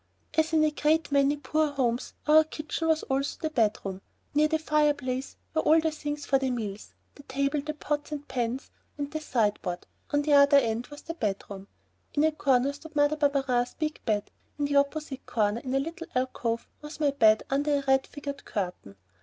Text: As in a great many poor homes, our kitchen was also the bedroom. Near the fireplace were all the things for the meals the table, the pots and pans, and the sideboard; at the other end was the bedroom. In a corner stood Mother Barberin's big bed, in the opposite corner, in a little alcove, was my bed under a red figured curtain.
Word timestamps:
As 0.35 0.51
in 0.51 0.63
a 0.63 0.71
great 0.71 1.11
many 1.11 1.37
poor 1.37 1.69
homes, 1.69 2.15
our 2.25 2.43
kitchen 2.43 2.87
was 2.87 3.03
also 3.03 3.37
the 3.39 3.51
bedroom. 3.51 4.01
Near 4.33 4.47
the 4.47 4.57
fireplace 4.57 5.37
were 5.53 5.61
all 5.61 5.79
the 5.79 5.91
things 5.91 6.25
for 6.25 6.39
the 6.39 6.49
meals 6.49 6.95
the 7.13 7.21
table, 7.21 7.61
the 7.61 7.75
pots 7.75 8.11
and 8.11 8.27
pans, 8.27 8.71
and 8.97 9.11
the 9.11 9.19
sideboard; 9.19 9.85
at 10.11 10.23
the 10.23 10.33
other 10.33 10.57
end 10.57 10.87
was 10.87 11.03
the 11.03 11.13
bedroom. 11.13 11.67
In 12.15 12.23
a 12.23 12.31
corner 12.31 12.73
stood 12.73 12.95
Mother 12.95 13.15
Barberin's 13.15 13.75
big 13.75 14.03
bed, 14.03 14.31
in 14.57 14.65
the 14.65 14.77
opposite 14.77 15.23
corner, 15.27 15.59
in 15.63 15.75
a 15.75 15.79
little 15.79 16.07
alcove, 16.15 16.67
was 16.81 16.99
my 16.99 17.11
bed 17.11 17.43
under 17.51 17.75
a 17.77 17.83
red 17.87 18.07
figured 18.07 18.43
curtain. 18.43 18.95